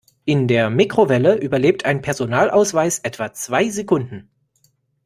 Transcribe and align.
In 0.25 0.47
der 0.47 0.71
Mikrowelle 0.71 1.35
überlebt 1.37 1.85
ein 1.85 2.01
Personalausweis 2.01 2.97
etwa 3.03 3.33
zwei 3.33 3.69
Sekunden. 3.69 4.31